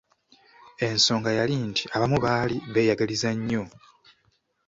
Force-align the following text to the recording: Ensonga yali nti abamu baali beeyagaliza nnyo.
Ensonga 0.87 1.29
yali 1.37 1.55
nti 1.69 1.83
abamu 1.95 2.17
baali 2.25 2.57
beeyagaliza 2.73 3.29
nnyo. 3.37 3.63